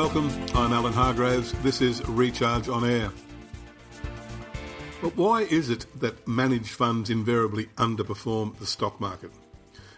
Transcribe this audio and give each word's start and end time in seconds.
Welcome. 0.00 0.30
I'm 0.54 0.72
Alan 0.72 0.94
Hargraves. 0.94 1.52
This 1.62 1.82
is 1.82 2.02
Recharge 2.08 2.70
on 2.70 2.88
Air. 2.88 3.12
But 5.02 5.14
why 5.14 5.42
is 5.42 5.68
it 5.68 5.84
that 6.00 6.26
managed 6.26 6.70
funds 6.70 7.10
invariably 7.10 7.66
underperform 7.76 8.56
the 8.56 8.66
stock 8.66 8.98
market? 8.98 9.30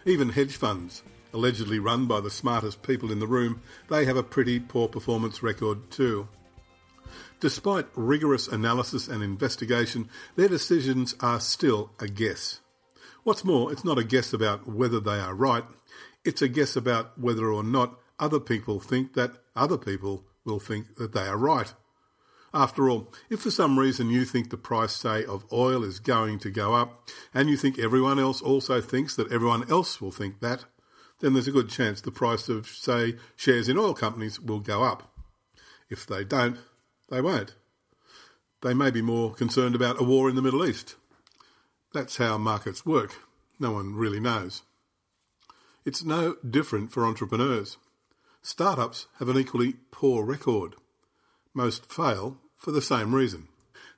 Even 0.05 0.27
hedge 0.27 0.57
funds, 0.57 1.03
allegedly 1.31 1.79
run 1.79 2.05
by 2.05 2.19
the 2.19 2.29
smartest 2.29 2.83
people 2.83 3.13
in 3.13 3.19
the 3.19 3.27
room, 3.27 3.61
they 3.87 4.03
have 4.03 4.17
a 4.17 4.23
pretty 4.23 4.59
poor 4.59 4.89
performance 4.89 5.41
record 5.41 5.89
too. 5.89 6.27
Despite 7.39 7.87
rigorous 7.95 8.49
analysis 8.49 9.07
and 9.07 9.23
investigation, 9.23 10.09
their 10.35 10.49
decisions 10.49 11.15
are 11.21 11.39
still 11.39 11.91
a 12.01 12.09
guess. 12.09 12.59
What's 13.23 13.45
more, 13.45 13.71
it's 13.71 13.85
not 13.85 13.97
a 13.97 14.03
guess 14.03 14.33
about 14.33 14.67
whether 14.67 14.99
they 14.99 15.21
are 15.21 15.33
right, 15.33 15.63
it's 16.25 16.41
a 16.41 16.49
guess 16.49 16.75
about 16.75 17.17
whether 17.17 17.53
or 17.53 17.63
not 17.63 17.97
other 18.19 18.41
people 18.41 18.81
think 18.81 19.13
that 19.13 19.37
other 19.55 19.77
people 19.77 20.25
will 20.45 20.59
think 20.59 20.95
that 20.95 21.13
they 21.13 21.27
are 21.27 21.37
right. 21.37 21.73
After 22.53 22.87
all, 22.87 23.11
if 23.29 23.41
for 23.41 23.49
some 23.49 23.79
reason 23.79 24.11
you 24.11 24.25
think 24.25 24.49
the 24.49 24.57
price, 24.57 24.95
say, 24.95 25.25
of 25.25 25.45
oil 25.51 25.83
is 25.83 25.99
going 25.99 26.37
to 26.39 26.51
go 26.51 26.75
up, 26.75 27.09
and 27.33 27.49
you 27.49 27.57
think 27.57 27.79
everyone 27.79 28.19
else 28.19 28.41
also 28.41 28.79
thinks 28.79 29.15
that 29.15 29.31
everyone 29.31 29.69
else 29.71 29.99
will 29.99 30.11
think 30.11 30.39
that, 30.41 30.65
then 31.19 31.33
there's 31.33 31.47
a 31.47 31.51
good 31.51 31.69
chance 31.69 31.99
the 32.01 32.11
price 32.11 32.49
of, 32.49 32.67
say, 32.67 33.15
shares 33.35 33.69
in 33.69 33.77
oil 33.77 33.93
companies 33.93 34.39
will 34.39 34.59
go 34.59 34.83
up. 34.83 35.11
If 35.89 36.05
they 36.05 36.23
don't, 36.23 36.57
they 37.09 37.21
won't. 37.21 37.55
They 38.61 38.73
may 38.73 38.91
be 38.91 39.01
more 39.01 39.33
concerned 39.33 39.73
about 39.73 39.99
a 39.99 40.03
war 40.03 40.29
in 40.29 40.35
the 40.35 40.41
Middle 40.41 40.65
East. 40.65 40.95
That's 41.93 42.17
how 42.17 42.37
markets 42.37 42.85
work. 42.85 43.15
No 43.59 43.71
one 43.71 43.95
really 43.95 44.19
knows. 44.19 44.63
It's 45.85 46.03
no 46.03 46.35
different 46.47 46.91
for 46.91 47.05
entrepreneurs. 47.05 47.77
Startups 48.45 49.07
have 49.19 49.29
an 49.29 49.37
equally 49.37 49.77
poor 49.89 50.25
record. 50.25 50.75
Most 51.53 51.89
fail 51.89 52.39
for 52.57 52.71
the 52.71 52.81
same 52.81 53.15
reason. 53.15 53.47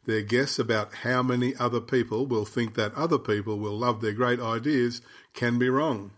Their 0.06 0.22
guess 0.22 0.60
about 0.60 0.94
how 0.98 1.24
many 1.24 1.56
other 1.56 1.82
people 1.82 2.28
will 2.28 2.46
think 2.46 2.76
that 2.76 2.94
other 2.94 3.18
people 3.18 3.58
will 3.58 3.76
love 3.76 4.02
their 4.02 4.14
great 4.14 4.40
ideas 4.40 5.02
can 5.34 5.58
be 5.58 5.68
wrong. 5.68 6.12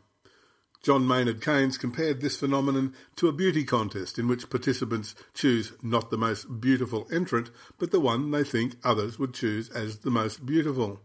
John 0.84 1.08
Maynard 1.08 1.42
Keynes 1.42 1.78
compared 1.78 2.20
this 2.20 2.36
phenomenon 2.36 2.94
to 3.16 3.30
a 3.30 3.34
beauty 3.34 3.64
contest 3.64 4.20
in 4.20 4.28
which 4.28 4.50
participants 4.50 5.16
choose 5.34 5.72
not 5.82 6.12
the 6.12 6.18
most 6.18 6.60
beautiful 6.60 7.08
entrant, 7.10 7.50
but 7.78 7.92
the 7.92 8.00
one 8.02 8.30
they 8.32 8.44
think 8.44 8.76
others 8.84 9.18
would 9.18 9.34
choose 9.34 9.70
as 9.70 10.00
the 10.00 10.12
most 10.12 10.46
beautiful. 10.46 11.00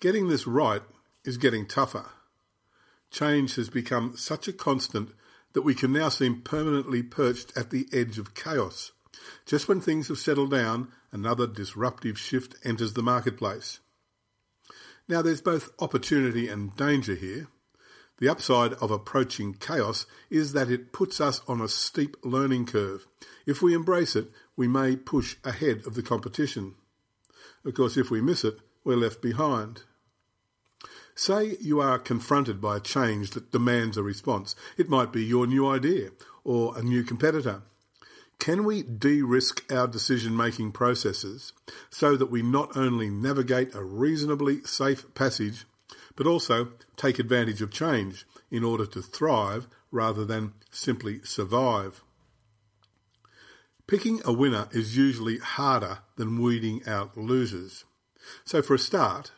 Getting 0.00 0.28
this 0.28 0.46
right 0.46 0.82
is 1.24 1.38
getting 1.38 1.66
tougher. 1.66 2.04
Change 3.10 3.54
has 3.54 3.70
become 3.70 4.18
such 4.18 4.48
a 4.48 4.52
constant 4.52 5.14
that 5.58 5.64
we 5.64 5.74
can 5.74 5.92
now 5.92 6.08
seem 6.08 6.40
permanently 6.40 7.02
perched 7.02 7.52
at 7.56 7.70
the 7.70 7.88
edge 7.92 8.16
of 8.16 8.32
chaos. 8.32 8.92
Just 9.44 9.66
when 9.66 9.80
things 9.80 10.06
have 10.06 10.18
settled 10.18 10.52
down, 10.52 10.86
another 11.10 11.48
disruptive 11.48 12.16
shift 12.16 12.54
enters 12.64 12.92
the 12.92 13.02
marketplace. 13.02 13.80
Now, 15.08 15.20
there's 15.20 15.40
both 15.40 15.70
opportunity 15.80 16.46
and 16.46 16.76
danger 16.76 17.16
here. 17.16 17.48
The 18.20 18.28
upside 18.28 18.74
of 18.74 18.92
approaching 18.92 19.54
chaos 19.54 20.06
is 20.30 20.52
that 20.52 20.70
it 20.70 20.92
puts 20.92 21.20
us 21.20 21.40
on 21.48 21.60
a 21.60 21.66
steep 21.66 22.16
learning 22.22 22.66
curve. 22.66 23.08
If 23.44 23.60
we 23.60 23.74
embrace 23.74 24.14
it, 24.14 24.30
we 24.54 24.68
may 24.68 24.94
push 24.94 25.38
ahead 25.42 25.82
of 25.88 25.94
the 25.94 26.04
competition. 26.04 26.76
Of 27.64 27.74
course, 27.74 27.96
if 27.96 28.12
we 28.12 28.20
miss 28.20 28.44
it, 28.44 28.60
we're 28.84 28.94
left 28.94 29.20
behind. 29.20 29.82
Say 31.18 31.56
you 31.60 31.80
are 31.80 31.98
confronted 31.98 32.60
by 32.60 32.76
a 32.76 32.80
change 32.80 33.32
that 33.32 33.50
demands 33.50 33.96
a 33.96 34.04
response. 34.04 34.54
It 34.76 34.88
might 34.88 35.12
be 35.12 35.24
your 35.24 35.48
new 35.48 35.66
idea 35.66 36.10
or 36.44 36.78
a 36.78 36.82
new 36.82 37.02
competitor. 37.02 37.62
Can 38.38 38.62
we 38.62 38.84
de 38.84 39.22
risk 39.22 39.64
our 39.68 39.88
decision 39.88 40.36
making 40.36 40.70
processes 40.70 41.52
so 41.90 42.16
that 42.16 42.30
we 42.30 42.40
not 42.40 42.76
only 42.76 43.10
navigate 43.10 43.74
a 43.74 43.82
reasonably 43.82 44.62
safe 44.62 45.12
passage, 45.16 45.66
but 46.14 46.28
also 46.28 46.68
take 46.96 47.18
advantage 47.18 47.62
of 47.62 47.72
change 47.72 48.24
in 48.48 48.62
order 48.62 48.86
to 48.86 49.02
thrive 49.02 49.66
rather 49.90 50.24
than 50.24 50.52
simply 50.70 51.20
survive? 51.24 52.04
Picking 53.88 54.20
a 54.24 54.32
winner 54.32 54.68
is 54.70 54.96
usually 54.96 55.38
harder 55.38 55.98
than 56.14 56.40
weeding 56.40 56.80
out 56.86 57.16
losers. 57.16 57.84
So, 58.44 58.62
for 58.62 58.74
a 58.74 58.78
start, 58.78 59.32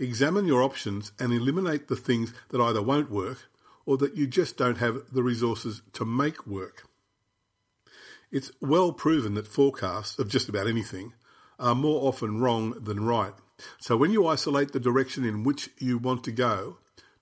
examine 0.00 0.46
your 0.46 0.62
options 0.62 1.12
and 1.20 1.32
eliminate 1.32 1.86
the 1.86 1.96
things 1.96 2.32
that 2.48 2.60
either 2.60 2.82
won't 2.82 3.10
work 3.10 3.48
or 3.86 3.96
that 3.98 4.16
you 4.16 4.26
just 4.26 4.56
don't 4.56 4.78
have 4.78 5.02
the 5.12 5.22
resources 5.22 5.82
to 5.92 6.04
make 6.04 6.46
work. 6.46 6.88
It's 8.32 8.50
well 8.60 8.92
proven 8.92 9.34
that 9.34 9.46
forecasts 9.46 10.18
of 10.18 10.28
just 10.28 10.48
about 10.48 10.66
anything 10.66 11.12
are 11.58 11.74
more 11.74 12.08
often 12.08 12.40
wrong 12.40 12.72
than 12.82 13.04
right. 13.04 13.34
So 13.78 13.96
when 13.96 14.10
you 14.10 14.26
isolate 14.26 14.72
the 14.72 14.80
direction 14.80 15.24
in 15.24 15.44
which 15.44 15.68
you 15.78 15.98
want 15.98 16.24
to 16.24 16.32
go, 16.32 16.78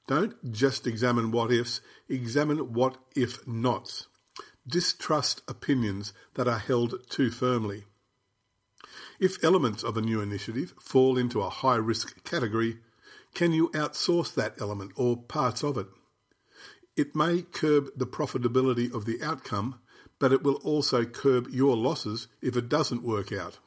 don't 0.06 0.52
just 0.52 0.86
examine 0.86 1.30
what 1.32 1.52
ifs, 1.52 1.80
examine 2.08 2.72
what 2.72 2.96
if 3.16 3.46
nots. 3.46 4.06
Distrust 4.66 5.42
opinions 5.48 6.12
that 6.34 6.46
are 6.46 6.58
held 6.58 7.08
too 7.08 7.30
firmly. 7.30 7.84
If 9.20 9.42
elements 9.42 9.82
of 9.82 9.96
a 9.96 10.02
new 10.02 10.20
initiative 10.20 10.74
fall 10.80 11.18
into 11.18 11.40
a 11.40 11.50
high 11.50 11.76
risk 11.76 12.24
category, 12.24 12.78
can 13.34 13.52
you 13.52 13.68
outsource 13.70 14.34
that 14.34 14.60
element 14.60 14.92
or 14.96 15.16
parts 15.16 15.62
of 15.62 15.76
it? 15.76 15.86
It 16.96 17.14
may 17.14 17.42
curb 17.42 17.90
the 17.96 18.06
profitability 18.06 18.92
of 18.92 19.04
the 19.04 19.22
outcome, 19.22 19.78
but 20.18 20.32
it 20.32 20.42
will 20.42 20.56
also 20.64 21.04
curb 21.04 21.48
your 21.48 21.76
losses 21.76 22.26
if 22.42 22.56
it 22.56 22.68
doesn't 22.68 23.04
work 23.04 23.32
out. 23.32 23.58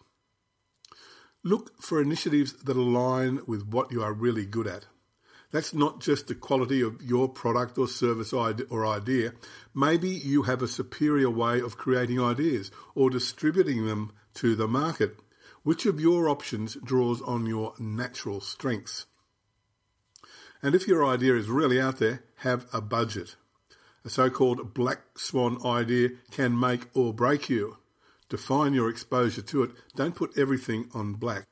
Look 1.44 1.81
for 1.81 2.02
initiatives 2.02 2.53
that 2.64 2.75
align 2.75 3.40
with 3.47 3.66
what 3.68 3.91
you 3.91 4.03
are 4.03 4.14
really 4.14 4.46
good 4.46 4.68
at. 4.68 4.86
That's 5.52 5.74
not 5.74 6.00
just 6.00 6.28
the 6.28 6.36
quality 6.36 6.81
of 6.81 7.02
your 7.02 7.28
product 7.28 7.78
or 7.78 7.88
service 7.88 8.31
or 8.31 8.88
idea. 8.88 9.34
Maybe 9.74 10.09
you 10.09 10.44
have 10.44 10.62
a 10.62 10.68
superior 10.68 11.30
way 11.30 11.59
of 11.59 11.78
creating 11.78 12.22
ideas 12.22 12.72
or 12.96 13.09
distributing 13.09 13.86
them 13.86 14.14
to 14.36 14.56
the 14.56 14.68
market. 14.68 15.18
Which 15.64 15.86
of 15.86 16.00
your 16.00 16.28
options 16.28 16.75
draws 16.84 17.22
on 17.22 17.46
your 17.46 17.74
natural 17.80 18.42
strengths? 18.42 19.06
And 20.64 20.75
if 20.75 20.88
your 20.88 21.06
idea 21.06 21.36
is 21.36 21.50
really 21.50 21.80
out 21.80 22.00
there, 22.00 22.24
have 22.38 22.66
a 22.74 22.81
budget. 22.81 23.36
A 24.03 24.09
so 24.09 24.30
called 24.30 24.74
black 24.74 25.18
swan 25.18 25.64
idea 25.66 26.09
can 26.31 26.59
make 26.59 26.88
or 26.96 27.14
break 27.14 27.50
you. 27.50 27.78
Define 28.30 28.74
your 28.74 28.90
exposure 28.90 29.41
to 29.41 29.64
it. 29.64 29.72
Don't 29.96 30.16
put 30.16 30.38
everything 30.38 30.90
on 30.94 31.14
black. 31.14 31.47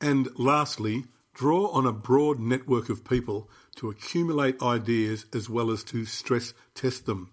And 0.00 0.28
lastly, 0.38 1.06
draw 1.34 1.68
on 1.68 1.86
a 1.86 1.92
broad 1.92 2.38
network 2.38 2.88
of 2.88 3.04
people 3.04 3.48
to 3.76 3.88
accumulate 3.88 4.62
ideas 4.62 5.26
as 5.32 5.48
well 5.48 5.70
as 5.70 5.82
to 5.84 6.04
stress 6.04 6.52
test 6.74 7.06
them. 7.06 7.32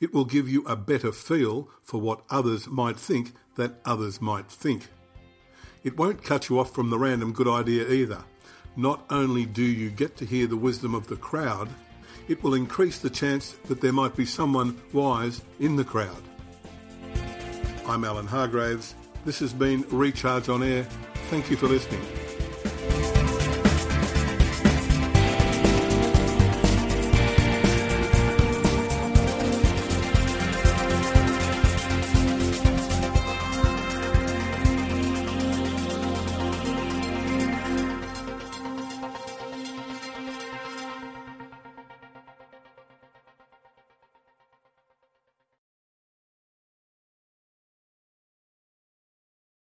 It 0.00 0.12
will 0.12 0.24
give 0.24 0.48
you 0.48 0.64
a 0.64 0.76
better 0.76 1.12
feel 1.12 1.68
for 1.82 2.00
what 2.00 2.22
others 2.30 2.66
might 2.68 2.96
think 2.96 3.32
that 3.56 3.80
others 3.84 4.20
might 4.20 4.50
think. 4.50 4.88
It 5.84 5.96
won't 5.96 6.22
cut 6.22 6.48
you 6.48 6.58
off 6.58 6.74
from 6.74 6.90
the 6.90 6.98
random 6.98 7.32
good 7.32 7.48
idea 7.48 7.88
either. 7.88 8.24
Not 8.76 9.04
only 9.10 9.44
do 9.44 9.62
you 9.62 9.90
get 9.90 10.16
to 10.16 10.24
hear 10.24 10.46
the 10.46 10.56
wisdom 10.56 10.94
of 10.94 11.06
the 11.06 11.16
crowd, 11.16 11.68
it 12.28 12.42
will 12.42 12.54
increase 12.54 12.98
the 12.98 13.10
chance 13.10 13.52
that 13.66 13.80
there 13.80 13.92
might 13.92 14.16
be 14.16 14.24
someone 14.24 14.80
wise 14.92 15.42
in 15.60 15.76
the 15.76 15.84
crowd. 15.84 16.22
I'm 17.86 18.04
Alan 18.04 18.26
Hargraves. 18.26 18.94
This 19.24 19.40
has 19.40 19.52
been 19.52 19.84
Recharge 19.90 20.48
on 20.48 20.62
Air. 20.62 20.84
Thank 21.30 21.50
you 21.50 21.56
for 21.56 21.66
listening. 21.66 22.21